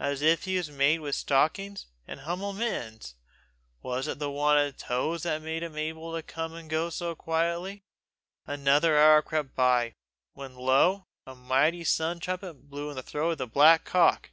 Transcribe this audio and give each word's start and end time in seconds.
as 0.00 0.22
if 0.22 0.42
he 0.42 0.56
was 0.56 0.70
made 0.72 0.98
with 0.98 1.14
stockings, 1.14 1.86
and 2.04 2.22
hum'le 2.22 2.52
mittens! 2.52 3.14
Was 3.80 4.08
it 4.08 4.18
the 4.18 4.28
want 4.28 4.58
of 4.58 4.76
toes 4.76 5.22
that 5.22 5.40
made 5.40 5.62
him 5.62 5.78
able 5.78 6.12
to 6.16 6.20
come 6.20 6.52
and 6.54 6.68
go 6.68 6.90
so 6.90 7.14
quietly? 7.14 7.84
Another 8.44 8.98
hour 8.98 9.22
crept 9.22 9.54
by; 9.54 9.94
when 10.32 10.56
lo, 10.56 11.04
a 11.24 11.36
mighty 11.36 11.84
sun 11.84 12.18
trumpet 12.18 12.68
blew 12.68 12.90
in 12.90 12.96
the 12.96 13.04
throat 13.04 13.30
of 13.30 13.38
the 13.38 13.46
black 13.46 13.84
cock! 13.84 14.32